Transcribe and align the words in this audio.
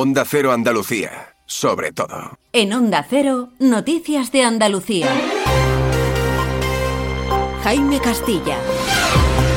Onda 0.00 0.24
Cero 0.24 0.52
Andalucía, 0.52 1.34
sobre 1.44 1.90
todo. 1.90 2.38
En 2.52 2.72
Onda 2.72 3.04
Cero, 3.10 3.48
Noticias 3.58 4.30
de 4.30 4.44
Andalucía. 4.44 5.08
Jaime 7.64 7.98
Castilla. 7.98 8.58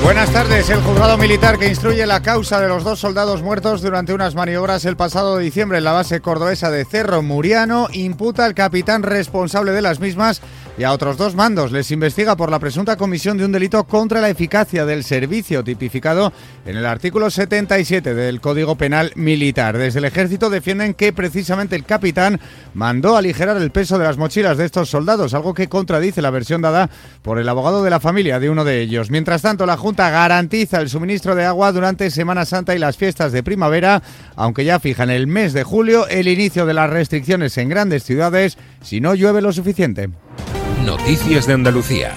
Buenas 0.03 0.33
tardes. 0.33 0.67
El 0.71 0.81
juzgado 0.81 1.15
militar 1.19 1.59
que 1.59 1.67
instruye 1.67 2.07
la 2.07 2.23
causa 2.23 2.59
de 2.59 2.67
los 2.67 2.83
dos 2.83 2.99
soldados 2.99 3.43
muertos 3.43 3.83
durante 3.83 4.15
unas 4.15 4.33
maniobras 4.33 4.83
el 4.85 4.97
pasado 4.97 5.37
diciembre 5.37 5.77
en 5.77 5.83
la 5.83 5.91
base 5.91 6.21
cordobesa 6.21 6.71
de 6.71 6.85
Cerro 6.85 7.21
Muriano 7.21 7.87
imputa 7.93 8.45
al 8.45 8.55
capitán 8.55 9.03
responsable 9.03 9.73
de 9.73 9.83
las 9.83 9.99
mismas 9.99 10.41
y 10.77 10.83
a 10.83 10.91
otros 10.91 11.17
dos 11.17 11.35
mandos. 11.35 11.71
Les 11.71 11.91
investiga 11.91 12.35
por 12.35 12.49
la 12.49 12.59
presunta 12.59 12.95
comisión 12.95 13.37
de 13.37 13.45
un 13.45 13.51
delito 13.51 13.83
contra 13.83 14.21
la 14.21 14.29
eficacia 14.29 14.85
del 14.85 15.03
servicio 15.03 15.63
tipificado 15.63 16.31
en 16.65 16.77
el 16.77 16.85
artículo 16.85 17.29
77 17.29 18.13
del 18.13 18.41
Código 18.41 18.75
Penal 18.75 19.11
Militar. 19.15 19.77
Desde 19.77 19.99
el 19.99 20.05
ejército 20.05 20.49
defienden 20.49 20.93
que 20.93 21.13
precisamente 21.13 21.75
el 21.75 21.85
capitán 21.85 22.39
mandó 22.73 23.17
aligerar 23.17 23.57
el 23.57 23.71
peso 23.71 23.97
de 23.97 24.05
las 24.05 24.17
mochilas 24.17 24.57
de 24.57 24.65
estos 24.65 24.89
soldados, 24.89 25.33
algo 25.33 25.53
que 25.53 25.69
contradice 25.69 26.21
la 26.21 26.29
versión 26.29 26.61
dada 26.61 26.89
por 27.21 27.37
el 27.39 27.49
abogado 27.49 27.83
de 27.83 27.89
la 27.89 27.99
familia 27.99 28.39
de 28.39 28.49
uno 28.49 28.63
de 28.63 28.81
ellos. 28.81 29.11
Mientras 29.11 29.41
tanto, 29.41 29.65
la 29.65 29.77
Junta 29.77 30.09
garantiza 30.09 30.79
el 30.79 30.89
suministro 30.89 31.35
de 31.35 31.45
agua 31.45 31.71
durante 31.71 32.09
Semana 32.09 32.45
Santa 32.45 32.75
y 32.75 32.79
las 32.79 32.97
fiestas 32.97 33.31
de 33.31 33.43
primavera, 33.43 34.01
aunque 34.35 34.65
ya 34.65 34.79
fija 34.79 35.03
en 35.03 35.09
el 35.09 35.27
mes 35.27 35.53
de 35.53 35.63
julio 35.63 36.07
el 36.07 36.27
inicio 36.27 36.65
de 36.65 36.73
las 36.73 36.89
restricciones 36.89 37.57
en 37.57 37.69
grandes 37.69 38.03
ciudades 38.03 38.57
si 38.81 39.01
no 39.01 39.13
llueve 39.13 39.41
lo 39.41 39.53
suficiente. 39.53 40.09
Noticias 40.85 41.47
de 41.47 41.53
Andalucía. 41.53 42.15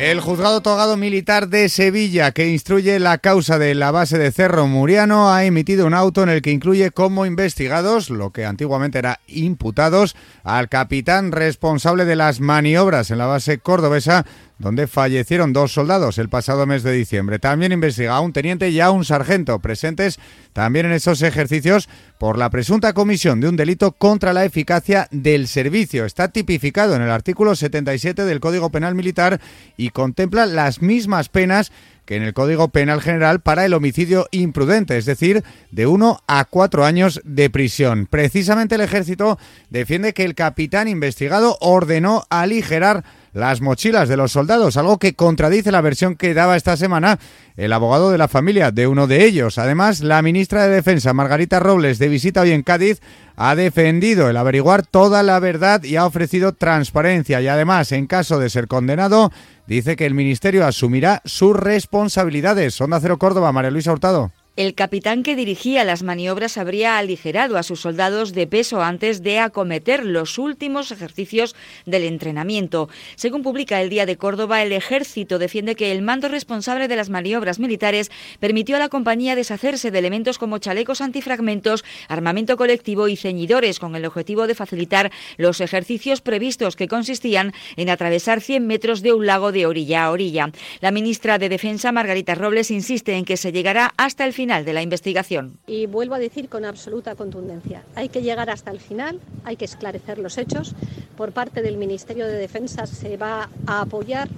El 0.00 0.20
juzgado 0.20 0.62
togado 0.62 0.96
militar 0.96 1.48
de 1.48 1.68
Sevilla, 1.68 2.32
que 2.32 2.48
instruye 2.48 2.98
la 2.98 3.18
causa 3.18 3.58
de 3.58 3.74
la 3.74 3.90
base 3.90 4.16
de 4.16 4.32
Cerro 4.32 4.66
Muriano, 4.66 5.30
ha 5.30 5.44
emitido 5.44 5.86
un 5.86 5.92
auto 5.92 6.22
en 6.22 6.30
el 6.30 6.40
que 6.40 6.52
incluye 6.52 6.90
como 6.90 7.26
investigados, 7.26 8.08
lo 8.08 8.30
que 8.30 8.46
antiguamente 8.46 8.98
era 8.98 9.20
imputados, 9.26 10.16
al 10.42 10.70
capitán 10.70 11.32
responsable 11.32 12.06
de 12.06 12.16
las 12.16 12.40
maniobras 12.40 13.10
en 13.10 13.18
la 13.18 13.26
base 13.26 13.58
cordobesa 13.58 14.24
donde 14.60 14.86
fallecieron 14.86 15.54
dos 15.54 15.72
soldados 15.72 16.18
el 16.18 16.28
pasado 16.28 16.66
mes 16.66 16.82
de 16.82 16.92
diciembre. 16.92 17.38
También 17.38 17.72
investiga 17.72 18.14
a 18.14 18.20
un 18.20 18.34
teniente 18.34 18.68
y 18.68 18.78
a 18.78 18.90
un 18.90 19.06
sargento 19.06 19.58
presentes 19.58 20.20
también 20.52 20.86
en 20.86 20.92
esos 20.92 21.22
ejercicios 21.22 21.88
por 22.18 22.36
la 22.36 22.50
presunta 22.50 22.92
comisión 22.92 23.40
de 23.40 23.48
un 23.48 23.56
delito 23.56 23.92
contra 23.92 24.34
la 24.34 24.44
eficacia 24.44 25.08
del 25.10 25.48
servicio. 25.48 26.04
Está 26.04 26.28
tipificado 26.28 26.94
en 26.94 27.02
el 27.02 27.10
artículo 27.10 27.56
77 27.56 28.24
del 28.26 28.40
Código 28.40 28.70
Penal 28.70 28.94
Militar 28.94 29.40
y 29.78 29.90
contempla 29.90 30.44
las 30.44 30.82
mismas 30.82 31.30
penas 31.30 31.72
que 32.04 32.16
en 32.16 32.22
el 32.24 32.34
Código 32.34 32.68
Penal 32.68 33.00
General 33.00 33.40
para 33.40 33.64
el 33.64 33.72
homicidio 33.72 34.26
imprudente, 34.30 34.98
es 34.98 35.06
decir, 35.06 35.44
de 35.70 35.86
uno 35.86 36.20
a 36.26 36.44
cuatro 36.44 36.84
años 36.84 37.20
de 37.24 37.48
prisión. 37.48 38.06
Precisamente 38.10 38.74
el 38.74 38.80
ejército 38.82 39.38
defiende 39.70 40.12
que 40.12 40.24
el 40.24 40.34
capitán 40.34 40.88
investigado 40.88 41.56
ordenó 41.60 42.24
aligerar 42.28 43.04
las 43.32 43.60
mochilas 43.60 44.08
de 44.08 44.16
los 44.16 44.32
soldados, 44.32 44.76
algo 44.76 44.98
que 44.98 45.14
contradice 45.14 45.70
la 45.70 45.80
versión 45.80 46.16
que 46.16 46.34
daba 46.34 46.56
esta 46.56 46.76
semana 46.76 47.18
el 47.56 47.72
abogado 47.72 48.10
de 48.10 48.18
la 48.18 48.28
familia 48.28 48.70
de 48.70 48.86
uno 48.86 49.06
de 49.06 49.24
ellos. 49.24 49.58
Además, 49.58 50.00
la 50.00 50.22
ministra 50.22 50.66
de 50.66 50.74
Defensa, 50.74 51.12
Margarita 51.12 51.60
Robles, 51.60 51.98
de 51.98 52.08
visita 52.08 52.40
hoy 52.40 52.52
en 52.52 52.62
Cádiz, 52.62 53.00
ha 53.36 53.54
defendido 53.54 54.28
el 54.28 54.36
averiguar 54.36 54.86
toda 54.86 55.22
la 55.22 55.38
verdad 55.40 55.82
y 55.84 55.96
ha 55.96 56.06
ofrecido 56.06 56.52
transparencia 56.52 57.40
y 57.40 57.48
además, 57.48 57.92
en 57.92 58.06
caso 58.06 58.38
de 58.38 58.50
ser 58.50 58.66
condenado, 58.66 59.32
dice 59.66 59.96
que 59.96 60.06
el 60.06 60.14
Ministerio 60.14 60.66
asumirá 60.66 61.22
sus 61.24 61.54
responsabilidades. 61.54 62.80
Onda 62.80 63.00
Cero 63.00 63.18
Córdoba, 63.18 63.52
María 63.52 63.70
Luisa 63.70 63.92
Hurtado. 63.92 64.32
El 64.56 64.74
capitán 64.74 65.22
que 65.22 65.36
dirigía 65.36 65.84
las 65.84 66.02
maniobras 66.02 66.58
habría 66.58 66.98
aligerado 66.98 67.56
a 67.56 67.62
sus 67.62 67.80
soldados 67.80 68.34
de 68.34 68.48
peso 68.48 68.82
antes 68.82 69.22
de 69.22 69.38
acometer 69.38 70.04
los 70.04 70.38
últimos 70.38 70.90
ejercicios 70.90 71.54
del 71.86 72.02
entrenamiento. 72.02 72.88
Según 73.14 73.44
publica 73.44 73.80
el 73.80 73.90
Día 73.90 74.06
de 74.06 74.16
Córdoba, 74.16 74.62
el 74.62 74.72
ejército 74.72 75.38
defiende 75.38 75.76
que 75.76 75.92
el 75.92 76.02
mando 76.02 76.28
responsable 76.28 76.88
de 76.88 76.96
las 76.96 77.10
maniobras 77.10 77.60
militares 77.60 78.10
permitió 78.40 78.74
a 78.74 78.80
la 78.80 78.88
compañía 78.88 79.36
deshacerse 79.36 79.92
de 79.92 79.98
elementos 80.00 80.36
como 80.36 80.58
chalecos 80.58 81.00
antifragmentos, 81.00 81.84
armamento 82.08 82.56
colectivo 82.56 83.06
y 83.06 83.16
ceñidores 83.16 83.78
con 83.78 83.94
el 83.94 84.04
objetivo 84.04 84.48
de 84.48 84.56
facilitar 84.56 85.12
los 85.36 85.60
ejercicios 85.60 86.22
previstos 86.22 86.74
que 86.74 86.88
consistían 86.88 87.54
en 87.76 87.88
atravesar 87.88 88.40
100 88.40 88.66
metros 88.66 89.00
de 89.00 89.12
un 89.12 89.26
lago 89.26 89.52
de 89.52 89.66
orilla 89.66 90.04
a 90.04 90.10
orilla. 90.10 90.50
La 90.80 90.90
ministra 90.90 91.38
de 91.38 91.48
Defensa, 91.48 91.92
Margarita 91.92 92.34
Robles, 92.34 92.72
insiste 92.72 93.14
en 93.14 93.24
que 93.24 93.36
se 93.36 93.52
llegará 93.52 93.94
hasta 93.96 94.24
el 94.24 94.32
final 94.40 94.64
de 94.64 94.72
la 94.72 94.80
investigación. 94.80 95.58
Y 95.66 95.84
vuelvo 95.84 96.14
a 96.14 96.18
decir 96.18 96.48
con 96.48 96.64
absoluta 96.64 97.14
contundencia, 97.14 97.82
hay 97.94 98.08
que 98.08 98.22
llegar 98.22 98.48
hasta 98.48 98.70
el 98.70 98.80
final, 98.80 99.20
hay 99.44 99.56
que 99.56 99.66
esclarecer 99.66 100.18
los 100.18 100.38
hechos. 100.38 100.74
Por 101.14 101.32
parte 101.32 101.60
del 101.60 101.76
Ministerio 101.76 102.26
de 102.26 102.38
Defensa 102.38 102.86
se 102.86 103.18
va 103.18 103.50
a 103.66 103.82
apoyar 103.82 104.28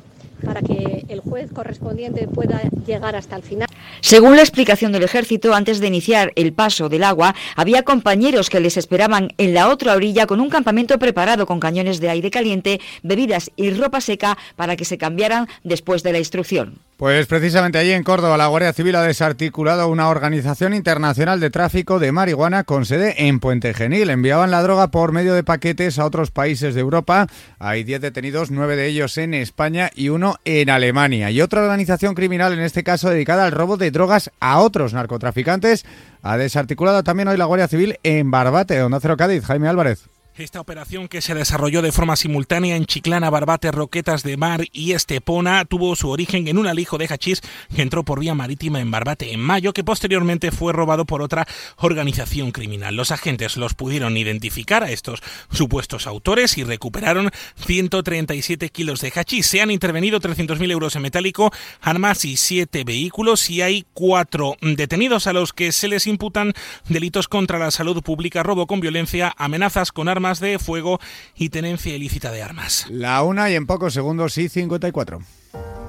para 0.44 0.60
que 0.60 1.04
el 1.08 1.20
juez 1.20 1.52
correspondiente 1.52 2.26
pueda 2.26 2.60
llegar 2.84 3.14
hasta 3.14 3.36
el 3.36 3.44
final. 3.44 3.68
Según 4.00 4.34
la 4.34 4.42
explicación 4.42 4.90
del 4.90 5.04
ejército, 5.04 5.54
antes 5.54 5.78
de 5.78 5.86
iniciar 5.86 6.32
el 6.34 6.52
paso 6.52 6.88
del 6.88 7.04
agua, 7.04 7.36
había 7.54 7.84
compañeros 7.84 8.50
que 8.50 8.58
les 8.58 8.76
esperaban 8.76 9.32
en 9.38 9.54
la 9.54 9.68
otra 9.68 9.94
orilla 9.94 10.26
con 10.26 10.40
un 10.40 10.50
campamento 10.50 10.98
preparado 10.98 11.46
con 11.46 11.60
cañones 11.60 12.00
de 12.00 12.10
aire 12.10 12.32
caliente, 12.32 12.80
bebidas 13.04 13.52
y 13.54 13.70
ropa 13.70 14.00
seca 14.00 14.36
para 14.56 14.74
que 14.74 14.84
se 14.84 14.98
cambiaran 14.98 15.46
después 15.62 16.02
de 16.02 16.12
la 16.12 16.18
instrucción. 16.18 16.80
Pues 17.02 17.26
precisamente 17.26 17.78
allí 17.78 17.90
en 17.90 18.04
Córdoba 18.04 18.36
la 18.36 18.46
Guardia 18.46 18.72
Civil 18.72 18.94
ha 18.94 19.02
desarticulado 19.02 19.88
una 19.88 20.08
organización 20.08 20.72
internacional 20.72 21.40
de 21.40 21.50
tráfico 21.50 21.98
de 21.98 22.12
marihuana 22.12 22.62
con 22.62 22.86
sede 22.86 23.26
en 23.26 23.40
Puente 23.40 23.74
Genil. 23.74 24.08
Enviaban 24.08 24.52
la 24.52 24.62
droga 24.62 24.92
por 24.92 25.10
medio 25.10 25.34
de 25.34 25.42
paquetes 25.42 25.98
a 25.98 26.04
otros 26.04 26.30
países 26.30 26.76
de 26.76 26.80
Europa. 26.80 27.26
Hay 27.58 27.82
10 27.82 28.02
detenidos, 28.02 28.52
9 28.52 28.76
de 28.76 28.86
ellos 28.86 29.18
en 29.18 29.34
España 29.34 29.90
y 29.96 30.10
uno 30.10 30.36
en 30.44 30.70
Alemania. 30.70 31.32
Y 31.32 31.40
otra 31.40 31.62
organización 31.62 32.14
criminal, 32.14 32.52
en 32.52 32.60
este 32.60 32.84
caso 32.84 33.10
dedicada 33.10 33.46
al 33.46 33.50
robo 33.50 33.76
de 33.76 33.90
drogas 33.90 34.30
a 34.38 34.60
otros 34.60 34.94
narcotraficantes, 34.94 35.84
ha 36.22 36.36
desarticulado 36.36 37.02
también 37.02 37.26
hoy 37.26 37.36
la 37.36 37.46
Guardia 37.46 37.66
Civil 37.66 37.98
en 38.04 38.30
Barbate, 38.30 38.80
Onda 38.80 39.00
Cero 39.00 39.16
Cádiz. 39.16 39.44
Jaime 39.44 39.66
Álvarez. 39.66 40.08
Esta 40.34 40.62
operación 40.62 41.08
que 41.08 41.20
se 41.20 41.34
desarrolló 41.34 41.82
de 41.82 41.92
forma 41.92 42.16
simultánea 42.16 42.74
en 42.76 42.86
Chiclana, 42.86 43.28
Barbate, 43.28 43.70
Roquetas 43.70 44.22
de 44.22 44.38
Mar 44.38 44.64
y 44.72 44.92
Estepona 44.92 45.66
tuvo 45.66 45.94
su 45.94 46.08
origen 46.08 46.48
en 46.48 46.56
un 46.56 46.66
alijo 46.66 46.96
de 46.96 47.04
hachís 47.04 47.42
que 47.76 47.82
entró 47.82 48.02
por 48.02 48.18
vía 48.18 48.34
marítima 48.34 48.80
en 48.80 48.90
Barbate 48.90 49.34
en 49.34 49.40
mayo, 49.40 49.74
que 49.74 49.84
posteriormente 49.84 50.50
fue 50.50 50.72
robado 50.72 51.04
por 51.04 51.20
otra 51.20 51.46
organización 51.76 52.50
criminal. 52.50 52.96
Los 52.96 53.10
agentes 53.10 53.58
los 53.58 53.74
pudieron 53.74 54.16
identificar 54.16 54.82
a 54.82 54.90
estos 54.90 55.22
supuestos 55.50 56.06
autores 56.06 56.56
y 56.56 56.64
recuperaron 56.64 57.30
137 57.56 58.70
kilos 58.70 59.02
de 59.02 59.12
hachís. 59.14 59.46
Se 59.46 59.60
han 59.60 59.70
intervenido 59.70 60.18
300.000 60.18 60.70
euros 60.70 60.96
en 60.96 61.02
metálico, 61.02 61.52
armas 61.82 62.24
y 62.24 62.38
siete 62.38 62.84
vehículos 62.84 63.50
y 63.50 63.60
hay 63.60 63.84
cuatro 63.92 64.56
detenidos 64.62 65.26
a 65.26 65.34
los 65.34 65.52
que 65.52 65.72
se 65.72 65.88
les 65.88 66.06
imputan 66.06 66.54
delitos 66.88 67.28
contra 67.28 67.58
la 67.58 67.70
salud 67.70 68.02
pública, 68.02 68.42
robo 68.42 68.66
con 68.66 68.80
violencia, 68.80 69.34
amenazas 69.36 69.92
con 69.92 70.08
armas 70.08 70.21
armas 70.22 70.38
de 70.38 70.60
fuego 70.60 71.00
y 71.34 71.48
tenencia 71.48 71.96
ilícita 71.96 72.30
de 72.30 72.42
armas. 72.42 72.86
La 72.88 73.24
una 73.24 73.50
y 73.50 73.56
en 73.56 73.66
pocos 73.66 73.92
segundos 73.92 74.38
y 74.38 74.48
54. 74.48 75.20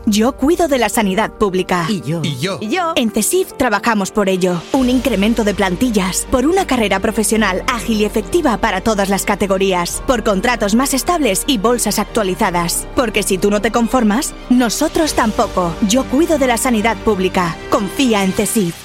Yo 0.08 0.36
cuido 0.36 0.68
de 0.68 0.80
la 0.80 0.90
sanidad 0.90 1.32
pública. 1.34 1.86
Y 1.88 2.02
yo. 2.02 2.22
Y 2.24 2.38
yo. 2.40 2.58
Y 2.60 2.70
yo. 2.70 2.94
En 2.96 3.12
CESIF 3.12 3.54
trabajamos 3.54 4.12
por 4.12 4.28
ello. 4.30 4.60
Un 4.74 4.90
incremento 4.90 5.44
de 5.44 5.54
plantillas. 5.54 6.28
Por 6.32 6.48
una 6.48 6.66
carrera 6.66 7.00
profesional 7.00 7.64
ágil 7.72 8.02
y 8.02 8.06
efectiva 8.06 8.58
para 8.58 8.82
todas 8.82 9.10
las 9.10 9.24
categorías. 9.24 10.02
Por 10.08 10.24
contratos 10.24 10.74
más 10.74 10.96
estables 10.96 11.44
y 11.46 11.60
bolsas 11.60 12.00
actualizadas. 12.00 12.88
Porque 12.96 13.22
si 13.22 13.38
tú 13.38 13.52
no 13.52 13.62
te 13.62 13.72
conformas, 13.72 14.34
nosotros 14.50 15.14
tampoco. 15.14 15.76
Yo 15.88 16.06
cuido 16.06 16.40
de 16.40 16.48
la 16.48 16.58
sanidad 16.58 16.98
pública. 16.98 17.56
Confía 17.70 18.24
en 18.24 18.34
CESIF. 18.34 18.76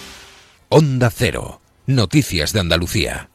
Onda 0.69 1.11
Cero. 1.11 1.63
Noticias 1.87 2.53
de 2.53 2.61
Andalucía. 2.61 3.31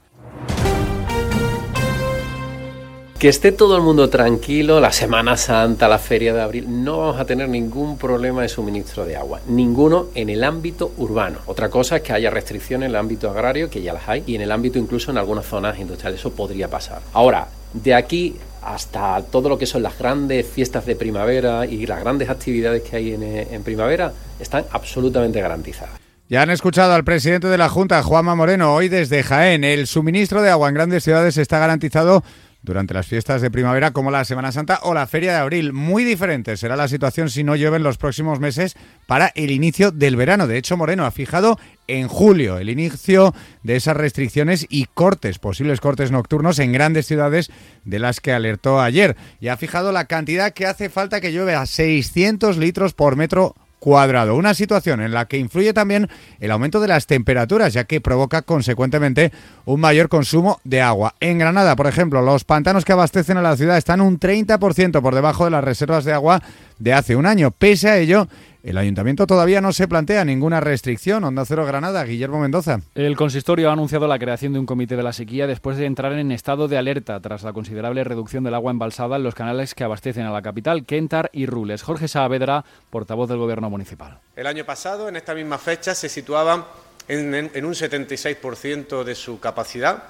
Que 3.23 3.29
esté 3.29 3.53
todo 3.53 3.77
el 3.77 3.81
mundo 3.81 4.09
tranquilo, 4.09 4.81
la 4.81 4.91
Semana 4.91 5.37
Santa, 5.37 5.87
la 5.87 5.97
Feria 5.97 6.33
de 6.33 6.41
Abril, 6.41 6.65
no 6.67 6.97
vamos 6.97 7.21
a 7.21 7.23
tener 7.23 7.47
ningún 7.47 7.97
problema 7.97 8.41
de 8.41 8.49
suministro 8.49 9.05
de 9.05 9.15
agua, 9.15 9.39
ninguno 9.47 10.07
en 10.13 10.29
el 10.29 10.43
ámbito 10.43 10.91
urbano. 10.97 11.39
Otra 11.45 11.69
cosa 11.69 11.95
es 11.95 12.01
que 12.01 12.11
haya 12.11 12.29
restricciones 12.29 12.87
en 12.87 12.89
el 12.89 12.97
ámbito 12.97 13.29
agrario, 13.29 13.69
que 13.69 13.81
ya 13.81 13.93
las 13.93 14.09
hay, 14.09 14.25
y 14.27 14.35
en 14.35 14.41
el 14.41 14.51
ámbito 14.51 14.77
incluso 14.77 15.09
en 15.09 15.17
algunas 15.17 15.45
zonas 15.45 15.79
industriales, 15.79 16.19
eso 16.19 16.33
podría 16.33 16.67
pasar. 16.67 17.01
Ahora, 17.13 17.47
de 17.71 17.95
aquí 17.95 18.35
hasta 18.61 19.21
todo 19.31 19.47
lo 19.47 19.57
que 19.57 19.67
son 19.67 19.83
las 19.83 19.97
grandes 19.97 20.45
fiestas 20.45 20.85
de 20.85 20.97
primavera 20.97 21.65
y 21.65 21.85
las 21.85 22.01
grandes 22.01 22.29
actividades 22.29 22.81
que 22.83 22.97
hay 22.97 23.13
en, 23.13 23.63
primavera, 23.63 24.11
están 24.37 24.65
absolutamente 24.69 25.39
garantizadas. 25.39 25.97
Ya 26.27 26.41
han 26.41 26.49
escuchado 26.49 26.91
al 26.91 27.05
presidente 27.05 27.47
de 27.47 27.57
la 27.57 27.69
Junta, 27.69 28.03
Juanma 28.03 28.35
Moreno, 28.35 28.75
hoy 28.75 28.89
desde 28.89 29.23
Jaén. 29.23 29.63
El 29.63 29.87
suministro 29.87 30.41
de 30.41 30.49
agua 30.49 30.67
en 30.67 30.75
grandes 30.75 31.05
ciudades 31.05 31.37
está 31.37 31.59
garantizado 31.59 32.21
durante 32.63 32.93
las 32.93 33.05
fiestas 33.05 33.41
de 33.41 33.51
primavera 33.51 33.91
como 33.91 34.09
la 34.09 34.25
Semana 34.25 34.51
Santa 34.51 34.79
o 34.83 34.93
la 34.93 35.05
Feria 35.05 35.33
de 35.33 35.37
Abril. 35.37 35.73
Muy 35.73 36.03
diferente 36.03 36.57
será 36.57 36.75
la 36.75 36.87
situación 36.87 37.29
si 37.29 37.43
no 37.43 37.55
llueve 37.55 37.77
en 37.77 37.83
los 37.83 37.97
próximos 37.97 38.39
meses 38.39 38.75
para 39.05 39.31
el 39.35 39.51
inicio 39.51 39.91
del 39.91 40.15
verano. 40.15 40.47
De 40.47 40.57
hecho, 40.57 40.77
Moreno 40.77 41.05
ha 41.05 41.11
fijado 41.11 41.59
en 41.87 42.07
julio 42.07 42.57
el 42.57 42.69
inicio 42.69 43.35
de 43.63 43.75
esas 43.75 43.97
restricciones 43.97 44.65
y 44.69 44.85
cortes, 44.85 45.39
posibles 45.39 45.81
cortes 45.81 46.11
nocturnos 46.11 46.57
en 46.59 46.71
grandes 46.71 47.05
ciudades 47.05 47.51
de 47.83 47.99
las 47.99 48.21
que 48.21 48.31
alertó 48.31 48.81
ayer. 48.81 49.17
Y 49.41 49.49
ha 49.49 49.57
fijado 49.57 49.91
la 49.91 50.05
cantidad 50.05 50.53
que 50.53 50.65
hace 50.65 50.89
falta 50.89 51.21
que 51.21 51.33
llueve 51.33 51.55
a 51.55 51.65
600 51.65 52.57
litros 52.57 52.93
por 52.93 53.17
metro 53.17 53.55
cuadrado. 53.83 54.37
Una 54.37 54.53
situación 54.53 55.01
en 55.01 55.11
la 55.11 55.25
que 55.25 55.37
influye 55.37 55.73
también 55.73 56.07
el 56.39 56.51
aumento 56.51 56.79
de 56.79 56.87
las 56.87 57.05
temperaturas, 57.05 57.73
ya 57.73 57.83
que 57.83 57.99
provoca 57.99 58.41
consecuentemente 58.41 59.33
un 59.65 59.81
mayor 59.81 60.07
consumo 60.07 60.61
de 60.63 60.81
agua. 60.81 61.15
En 61.19 61.37
Granada, 61.37 61.75
por 61.75 61.87
ejemplo, 61.87 62.21
los 62.21 62.45
pantanos 62.45 62.85
que 62.85 62.93
abastecen 62.93 63.35
a 63.35 63.41
la 63.41 63.57
ciudad 63.57 63.77
están 63.77 63.99
un 63.99 64.21
30% 64.21 65.01
por 65.01 65.13
debajo 65.13 65.43
de 65.43 65.51
las 65.51 65.65
reservas 65.65 66.05
de 66.05 66.13
agua 66.13 66.41
de 66.79 66.93
hace 66.93 67.17
un 67.17 67.25
año. 67.25 67.51
Pese 67.51 67.89
a 67.89 67.97
ello, 67.97 68.29
el 68.63 68.77
ayuntamiento 68.77 69.27
todavía 69.27 69.59
no 69.59 69.73
se 69.73 69.89
plantea 69.89 70.23
ninguna 70.23 70.61
restricción. 70.61 71.25
Onda 71.25 71.43
Cero 71.45 71.65
Granada, 71.65 72.03
Guillermo 72.05 72.39
Mendoza. 72.39 72.79
El 72.95 73.17
consistorio 73.17 73.69
ha 73.69 73.73
anunciado 73.73 74.07
la 74.07 74.17
creación 74.17 74.53
de 74.53 74.59
un 74.59 74.65
comité 74.65 74.95
de 74.95 75.03
la 75.03 75.11
sequía 75.11 75.47
después 75.47 75.77
de 75.77 75.85
entrar 75.85 76.13
en 76.13 76.31
estado 76.31 76.69
de 76.69 76.77
alerta 76.77 77.19
tras 77.19 77.43
la 77.43 77.51
considerable 77.51 78.05
reducción 78.05 78.45
del 78.45 78.53
agua 78.53 78.71
embalsada 78.71 79.17
en 79.17 79.23
los 79.23 79.35
canales 79.35 79.75
que 79.75 79.83
abastecen 79.83 80.25
a 80.25 80.31
la 80.31 80.41
capital, 80.41 80.85
Kentar 80.85 81.29
y 81.33 81.45
Rules. 81.45 81.83
Jorge 81.83 82.07
Saavedra, 82.07 82.63
portavoz 82.89 83.27
del 83.27 83.37
Gobierno 83.37 83.69
Municipal. 83.69 84.19
El 84.35 84.47
año 84.47 84.63
pasado, 84.63 85.09
en 85.09 85.17
esta 85.17 85.35
misma 85.35 85.57
fecha, 85.57 85.93
se 85.93 86.07
situaban 86.07 86.63
en, 87.09 87.33
en 87.53 87.65
un 87.65 87.73
76% 87.73 89.03
de 89.03 89.15
su 89.15 89.41
capacidad 89.41 90.03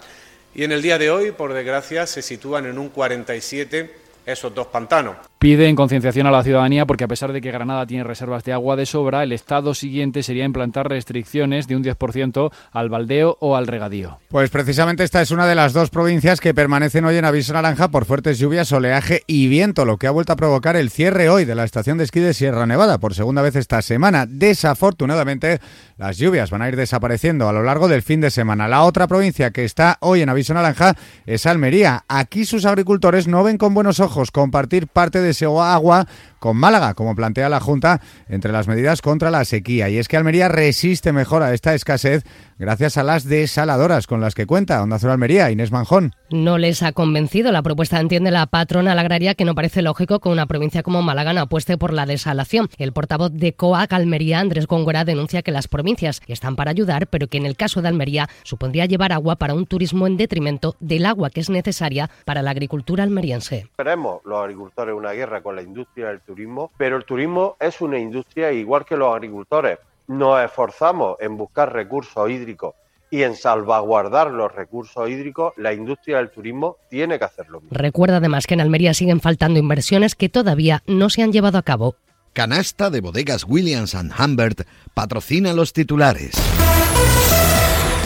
y 0.53 0.63
en 0.63 0.71
el 0.71 0.83
día 0.83 0.99
de 0.99 1.09
hoy, 1.09 1.31
por 1.31 1.53
desgracia, 1.53 2.05
se 2.05 2.21
sitúan 2.21 2.67
en 2.67 2.77
un 2.77 2.93
47% 2.93 3.89
esos 4.25 4.53
dos 4.53 4.67
pantanos. 4.67 5.17
Piden 5.43 5.75
concienciación 5.75 6.25
a 6.25 6.31
la 6.31 6.41
ciudadanía 6.41 6.85
porque 6.85 7.03
a 7.03 7.09
pesar 7.09 7.33
de 7.33 7.41
que 7.41 7.51
Granada 7.51 7.85
tiene 7.85 8.05
reservas 8.05 8.45
de 8.45 8.53
agua 8.53 8.77
de 8.77 8.85
sobra, 8.85 9.23
el 9.23 9.33
estado 9.33 9.73
siguiente 9.73 10.23
sería 10.23 10.45
implantar 10.45 10.87
restricciones 10.87 11.67
de 11.67 11.75
un 11.75 11.83
10% 11.83 12.49
al 12.71 12.87
baldeo 12.87 13.35
o 13.41 13.57
al 13.57 13.67
regadío. 13.67 14.19
Pues 14.29 14.49
precisamente 14.49 15.03
esta 15.03 15.21
es 15.21 15.31
una 15.31 15.45
de 15.45 15.55
las 15.55 15.73
dos 15.73 15.89
provincias 15.89 16.39
que 16.39 16.53
permanecen 16.53 17.03
hoy 17.03 17.17
en 17.17 17.25
aviso 17.25 17.51
naranja 17.51 17.89
por 17.89 18.05
fuertes 18.05 18.39
lluvias, 18.39 18.71
oleaje 18.71 19.23
y 19.27 19.49
viento, 19.49 19.83
lo 19.83 19.97
que 19.97 20.07
ha 20.07 20.11
vuelto 20.11 20.31
a 20.31 20.37
provocar 20.37 20.77
el 20.77 20.89
cierre 20.89 21.27
hoy 21.27 21.43
de 21.43 21.55
la 21.55 21.65
estación 21.65 21.97
de 21.97 22.05
esquí 22.05 22.21
de 22.21 22.33
Sierra 22.33 22.65
Nevada 22.65 22.97
por 22.97 23.13
segunda 23.13 23.41
vez 23.41 23.57
esta 23.57 23.81
semana. 23.81 24.25
Desafortunadamente, 24.25 25.59
las 25.97 26.17
lluvias 26.17 26.51
van 26.51 26.61
a 26.61 26.69
ir 26.69 26.77
desapareciendo 26.77 27.49
a 27.49 27.53
lo 27.53 27.63
largo 27.63 27.89
del 27.89 28.01
fin 28.01 28.21
de 28.21 28.31
semana. 28.31 28.69
La 28.69 28.83
otra 28.83 29.07
provincia 29.07 29.51
que 29.51 29.65
está 29.65 29.97
hoy 29.99 30.21
en 30.21 30.29
aviso 30.29 30.53
naranja 30.53 30.95
es 31.25 31.45
Almería. 31.45 32.05
Aquí 32.07 32.45
sus 32.45 32.63
agricultores 32.63 33.27
no 33.27 33.43
ven 33.43 33.57
con 33.57 33.73
buenos 33.73 33.99
ojos 33.99 34.31
compartir 34.31 34.87
parte 34.87 35.19
de 35.19 35.32
ese 35.33 35.45
agua 35.45 36.07
con 36.39 36.57
Málaga, 36.57 36.93
como 36.93 37.15
plantea 37.15 37.47
la 37.47 37.61
Junta 37.61 38.01
entre 38.27 38.51
las 38.51 38.67
medidas 38.67 39.01
contra 39.01 39.31
la 39.31 39.45
sequía. 39.45 39.87
Y 39.87 39.97
es 39.97 40.09
que 40.09 40.17
Almería 40.17 40.49
resiste 40.49 41.13
mejor 41.13 41.41
a 41.41 41.53
esta 41.53 41.73
escasez 41.73 42.25
gracias 42.59 42.97
a 42.97 43.03
las 43.03 43.23
desaladoras 43.23 44.07
con 44.07 44.19
las 44.19 44.35
que 44.35 44.45
cuenta 44.45 44.81
Onda 44.83 44.99
Cero 44.99 45.13
Almería, 45.13 45.51
Inés 45.51 45.71
Manjón. 45.71 46.13
No 46.31 46.57
les 46.57 46.83
ha 46.83 46.91
convencido 46.91 47.53
la 47.53 47.61
propuesta, 47.61 47.99
entiende 47.99 48.29
la 48.29 48.45
patrona 48.47 48.91
agraria, 48.91 49.35
que 49.35 49.45
no 49.45 49.55
parece 49.55 49.81
lógico 49.81 50.19
que 50.19 50.27
una 50.27 50.45
provincia 50.45 50.83
como 50.83 51.01
Málaga 51.01 51.31
no 51.31 51.41
apueste 51.41 51.77
por 51.77 51.93
la 51.93 52.05
desalación. 52.05 52.67
El 52.77 52.91
portavoz 52.91 53.31
de 53.31 53.53
COAC 53.53 53.93
Almería, 53.93 54.39
Andrés 54.39 54.67
Góngora, 54.67 55.05
denuncia 55.05 55.43
que 55.43 55.51
las 55.51 55.69
provincias 55.69 56.21
están 56.27 56.57
para 56.57 56.71
ayudar, 56.71 57.07
pero 57.07 57.27
que 57.27 57.37
en 57.37 57.45
el 57.45 57.55
caso 57.55 57.81
de 57.81 57.87
Almería 57.87 58.27
supondría 58.43 58.85
llevar 58.85 59.13
agua 59.13 59.37
para 59.37 59.53
un 59.53 59.65
turismo 59.65 60.07
en 60.07 60.17
detrimento 60.17 60.75
del 60.81 61.05
agua 61.05 61.29
que 61.29 61.39
es 61.39 61.49
necesaria 61.49 62.09
para 62.25 62.41
la 62.41 62.51
agricultura 62.51 63.03
almeriense. 63.03 63.59
Esperemos 63.59 64.19
los 64.25 64.41
agricultores 64.41 64.93
una 64.93 65.11
guerra 65.11 65.22
con 65.41 65.55
la 65.55 65.61
industria 65.61 66.07
del 66.07 66.21
turismo, 66.21 66.71
pero 66.77 66.97
el 66.97 67.05
turismo 67.05 67.55
es 67.59 67.81
una 67.81 67.97
industria 67.97 68.51
igual 68.51 68.85
que 68.85 68.97
los 68.97 69.13
agricultores. 69.13 69.79
Nos 70.07 70.43
esforzamos 70.43 71.17
en 71.19 71.37
buscar 71.37 71.71
recursos 71.71 72.29
hídricos 72.29 72.75
y 73.09 73.21
en 73.21 73.35
salvaguardar 73.35 74.31
los 74.31 74.51
recursos 74.51 75.07
hídricos, 75.07 75.53
la 75.57 75.71
industria 75.71 76.17
del 76.17 76.31
turismo 76.31 76.77
tiene 76.89 77.19
que 77.19 77.25
hacerlo. 77.25 77.61
Recuerda 77.69 78.17
además 78.17 78.47
que 78.47 78.55
en 78.55 78.61
Almería 78.61 78.95
siguen 78.95 79.21
faltando 79.21 79.59
inversiones 79.59 80.15
que 80.15 80.29
todavía 80.29 80.81
no 80.87 81.11
se 81.11 81.21
han 81.21 81.31
llevado 81.31 81.59
a 81.59 81.61
cabo. 81.61 81.95
Canasta 82.33 82.89
de 82.89 83.01
bodegas 83.01 83.45
Williams⁇ 83.47 83.93
Humbert 84.19 84.61
patrocina 84.95 85.53
los 85.53 85.73
titulares. 85.73 86.31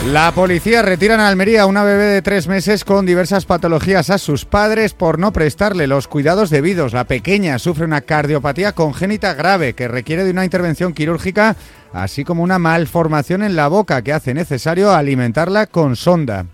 La 0.06 0.32
policía 0.32 0.80
retira 0.80 1.16
en 1.16 1.20
Almería 1.20 1.62
a 1.62 1.66
una 1.66 1.82
bebé 1.82 2.04
de 2.04 2.22
tres 2.22 2.46
meses 2.46 2.84
con 2.84 3.04
diversas 3.04 3.44
patologías 3.44 4.08
a 4.10 4.18
sus 4.18 4.44
padres 4.44 4.94
por 4.94 5.18
no 5.18 5.32
prestarle 5.32 5.86
los 5.86 6.08
cuidados 6.08 6.50
debidos. 6.50 6.92
La 6.94 7.04
pequeña 7.04 7.58
sufre 7.58 7.84
una 7.84 8.00
cardiopatía 8.00 8.72
congénita 8.72 9.34
grave 9.34 9.74
que 9.74 9.88
requiere 9.88 10.24
de 10.24 10.30
una 10.30 10.44
intervención 10.44 10.94
quirúrgica, 10.94 11.56
así 11.92 12.24
como 12.24 12.42
una 12.42 12.58
malformación 12.58 13.42
en 13.42 13.56
la 13.56 13.68
boca 13.68 14.00
que 14.02 14.12
hace 14.12 14.34
necesario 14.34 14.92
alimentarla 14.92 15.66
con 15.66 15.94
sonda. 15.96 16.46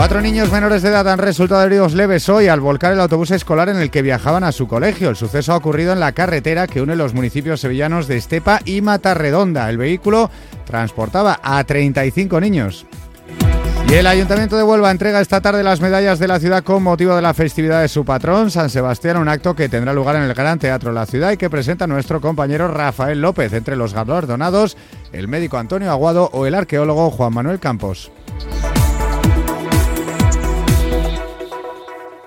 Cuatro 0.00 0.22
niños 0.22 0.50
menores 0.50 0.80
de 0.80 0.88
edad 0.88 1.06
han 1.10 1.18
resultado 1.18 1.62
heridos 1.62 1.92
leves 1.92 2.26
hoy 2.30 2.48
al 2.48 2.60
volcar 2.60 2.94
el 2.94 3.00
autobús 3.00 3.32
escolar 3.32 3.68
en 3.68 3.76
el 3.76 3.90
que 3.90 4.00
viajaban 4.00 4.44
a 4.44 4.50
su 4.50 4.66
colegio. 4.66 5.10
El 5.10 5.16
suceso 5.16 5.52
ha 5.52 5.56
ocurrido 5.56 5.92
en 5.92 6.00
la 6.00 6.12
carretera 6.12 6.66
que 6.66 6.80
une 6.80 6.96
los 6.96 7.12
municipios 7.12 7.60
sevillanos 7.60 8.08
de 8.08 8.16
Estepa 8.16 8.60
y 8.64 8.80
Matarredonda. 8.80 9.68
El 9.68 9.76
vehículo 9.76 10.30
transportaba 10.64 11.38
a 11.42 11.62
35 11.62 12.40
niños. 12.40 12.86
Y 13.90 13.92
el 13.92 14.06
Ayuntamiento 14.06 14.56
de 14.56 14.62
Huelva 14.62 14.90
entrega 14.90 15.20
esta 15.20 15.42
tarde 15.42 15.62
las 15.62 15.82
medallas 15.82 16.18
de 16.18 16.28
la 16.28 16.40
ciudad 16.40 16.64
con 16.64 16.82
motivo 16.82 17.14
de 17.14 17.20
la 17.20 17.34
festividad 17.34 17.82
de 17.82 17.88
su 17.88 18.02
patrón, 18.02 18.50
San 18.50 18.70
Sebastián, 18.70 19.18
un 19.18 19.28
acto 19.28 19.54
que 19.54 19.68
tendrá 19.68 19.92
lugar 19.92 20.16
en 20.16 20.22
el 20.22 20.32
Gran 20.32 20.58
Teatro 20.58 20.88
de 20.88 20.94
la 20.94 21.04
Ciudad 21.04 21.32
y 21.32 21.36
que 21.36 21.50
presenta 21.50 21.86
nuestro 21.86 22.22
compañero 22.22 22.68
Rafael 22.68 23.20
López. 23.20 23.52
Entre 23.52 23.76
los 23.76 23.92
galardonados, 23.92 24.78
el 25.12 25.28
médico 25.28 25.58
Antonio 25.58 25.90
Aguado 25.90 26.30
o 26.32 26.46
el 26.46 26.54
arqueólogo 26.54 27.10
Juan 27.10 27.34
Manuel 27.34 27.60
Campos. 27.60 28.10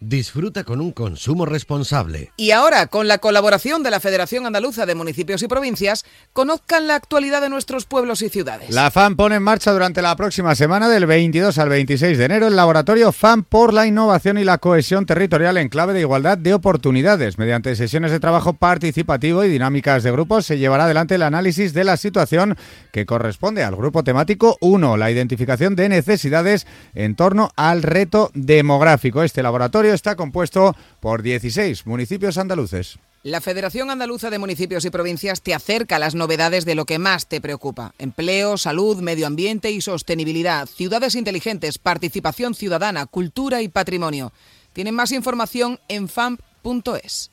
Disfruta 0.00 0.62
con 0.62 0.80
un 0.80 0.92
consumo 0.92 1.44
responsable. 1.44 2.30
Y 2.36 2.52
ahora, 2.52 2.86
con 2.86 3.08
la 3.08 3.18
colaboración 3.18 3.82
de 3.82 3.90
la 3.90 3.98
Federación 3.98 4.46
Andaluza 4.46 4.86
de 4.86 4.94
Municipios 4.94 5.42
y 5.42 5.48
Provincias, 5.48 6.04
conozcan 6.32 6.86
la 6.86 6.94
actualidad 6.94 7.40
de 7.40 7.48
nuestros 7.48 7.84
pueblos 7.84 8.22
y 8.22 8.28
ciudades. 8.28 8.70
La 8.70 8.92
FAM 8.92 9.16
pone 9.16 9.34
en 9.34 9.42
marcha 9.42 9.72
durante 9.72 10.00
la 10.00 10.14
próxima 10.14 10.54
semana, 10.54 10.88
del 10.88 11.06
22 11.06 11.58
al 11.58 11.68
26 11.68 12.16
de 12.16 12.24
enero, 12.24 12.46
el 12.46 12.54
laboratorio 12.54 13.10
FAM 13.10 13.42
por 13.42 13.74
la 13.74 13.88
innovación 13.88 14.38
y 14.38 14.44
la 14.44 14.58
cohesión 14.58 15.04
territorial 15.04 15.56
en 15.56 15.68
clave 15.68 15.94
de 15.94 16.00
igualdad 16.00 16.38
de 16.38 16.54
oportunidades. 16.54 17.36
Mediante 17.36 17.74
sesiones 17.74 18.12
de 18.12 18.20
trabajo 18.20 18.52
participativo 18.52 19.42
y 19.42 19.48
dinámicas 19.48 20.04
de 20.04 20.12
grupos, 20.12 20.46
se 20.46 20.58
llevará 20.58 20.84
adelante 20.84 21.16
el 21.16 21.22
análisis 21.24 21.74
de 21.74 21.82
la 21.82 21.96
situación 21.96 22.56
que 22.92 23.04
corresponde 23.04 23.64
al 23.64 23.74
grupo 23.74 24.04
temático 24.04 24.58
1, 24.60 24.96
la 24.96 25.10
identificación 25.10 25.74
de 25.74 25.88
necesidades 25.88 26.68
en 26.94 27.16
torno 27.16 27.50
al 27.56 27.82
reto 27.82 28.30
demográfico. 28.34 29.24
Este 29.24 29.42
laboratorio 29.42 29.87
está 29.92 30.16
compuesto 30.16 30.76
por 31.00 31.22
16 31.22 31.86
municipios 31.86 32.38
andaluces. 32.38 32.98
La 33.24 33.40
Federación 33.40 33.90
Andaluza 33.90 34.30
de 34.30 34.38
Municipios 34.38 34.84
y 34.84 34.90
Provincias 34.90 35.42
te 35.42 35.52
acerca 35.52 35.96
a 35.96 35.98
las 35.98 36.14
novedades 36.14 36.64
de 36.64 36.76
lo 36.76 36.84
que 36.84 36.98
más 36.98 37.26
te 37.26 37.40
preocupa. 37.40 37.92
Empleo, 37.98 38.56
salud, 38.56 38.98
medio 38.98 39.26
ambiente 39.26 39.70
y 39.72 39.80
sostenibilidad, 39.80 40.66
ciudades 40.66 41.16
inteligentes, 41.16 41.78
participación 41.78 42.54
ciudadana, 42.54 43.06
cultura 43.06 43.60
y 43.60 43.68
patrimonio. 43.68 44.32
Tienen 44.72 44.94
más 44.94 45.10
información 45.10 45.80
en 45.88 46.08
famp.es. 46.08 47.30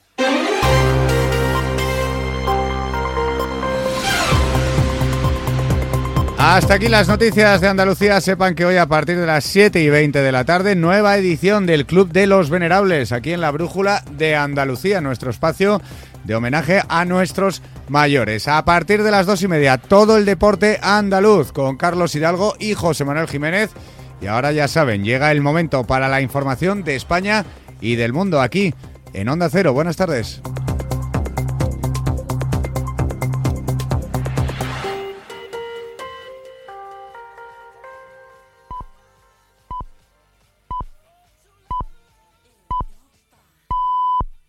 Hasta 6.48 6.76
aquí 6.76 6.90
las 6.90 7.08
noticias 7.08 7.60
de 7.60 7.68
Andalucía. 7.68 8.22
Sepan 8.22 8.54
que 8.54 8.66
hoy 8.66 8.78
a 8.78 8.86
partir 8.86 9.18
de 9.18 9.26
las 9.26 9.46
7 9.46 9.82
y 9.82 9.90
20 9.90 10.22
de 10.22 10.32
la 10.32 10.46
tarde, 10.46 10.76
nueva 10.76 11.18
edición 11.18 11.66
del 11.66 11.88
Club 11.88 12.12
de 12.12 12.28
los 12.28 12.52
Venerables, 12.52 13.12
aquí 13.12 13.34
en 13.34 13.42
la 13.42 13.50
Brújula 13.50 14.04
de 14.12 14.36
Andalucía, 14.36 15.02
nuestro 15.02 15.32
espacio 15.32 15.82
de 16.24 16.36
homenaje 16.36 16.84
a 16.88 17.04
nuestros 17.04 17.64
mayores. 17.90 18.48
A 18.48 18.64
partir 18.64 19.02
de 19.02 19.10
las 19.10 19.26
2 19.26 19.42
y 19.42 19.48
media, 19.48 19.80
todo 19.80 20.18
el 20.18 20.26
deporte 20.26 20.78
andaluz 20.84 21.52
con 21.52 21.78
Carlos 21.78 22.14
Hidalgo 22.14 22.54
y 22.60 22.76
José 22.76 23.06
Manuel 23.06 23.28
Jiménez. 23.28 23.72
Y 24.22 24.28
ahora 24.28 24.52
ya 24.52 24.68
saben, 24.68 25.04
llega 25.04 25.32
el 25.32 25.42
momento 25.42 25.84
para 25.86 26.10
la 26.10 26.22
información 26.22 26.84
de 26.84 26.96
España 26.96 27.44
y 27.82 27.96
del 27.96 28.14
mundo 28.14 28.40
aquí 28.40 28.72
en 29.14 29.30
Onda 29.30 29.50
Cero. 29.50 29.74
Buenas 29.74 29.98
tardes. 29.98 30.44